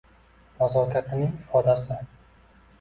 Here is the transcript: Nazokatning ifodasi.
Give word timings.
Nazokatning 0.61 1.29
ifodasi. 1.43 2.01